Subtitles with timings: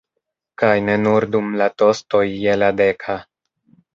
[0.61, 3.21] Kaj ne nur dum la tostoj je la deka.